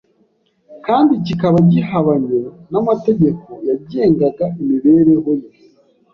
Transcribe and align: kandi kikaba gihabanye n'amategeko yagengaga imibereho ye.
kandi 0.85 1.13
kikaba 1.25 1.57
gihabanye 1.71 2.39
n'amategeko 2.71 3.47
yagengaga 3.67 4.45
imibereho 4.61 5.29
ye. 5.41 5.49